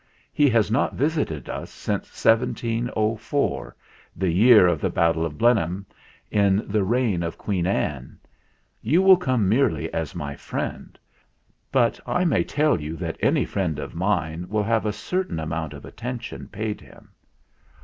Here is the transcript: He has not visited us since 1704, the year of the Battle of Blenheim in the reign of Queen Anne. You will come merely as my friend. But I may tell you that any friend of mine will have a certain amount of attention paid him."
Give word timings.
He 0.33 0.49
has 0.49 0.71
not 0.71 0.95
visited 0.95 1.47
us 1.47 1.69
since 1.69 2.05
1704, 2.25 3.75
the 4.15 4.31
year 4.31 4.65
of 4.65 4.81
the 4.81 4.89
Battle 4.89 5.23
of 5.27 5.37
Blenheim 5.37 5.85
in 6.31 6.65
the 6.67 6.83
reign 6.83 7.21
of 7.21 7.37
Queen 7.37 7.67
Anne. 7.67 8.17
You 8.81 9.03
will 9.03 9.15
come 9.17 9.47
merely 9.47 9.93
as 9.93 10.15
my 10.15 10.35
friend. 10.35 10.97
But 11.71 11.99
I 12.07 12.25
may 12.25 12.43
tell 12.43 12.81
you 12.81 12.95
that 12.95 13.17
any 13.19 13.45
friend 13.45 13.77
of 13.77 13.93
mine 13.93 14.47
will 14.49 14.63
have 14.63 14.87
a 14.87 14.91
certain 14.91 15.39
amount 15.39 15.71
of 15.73 15.85
attention 15.85 16.47
paid 16.47 16.81
him." 16.81 17.09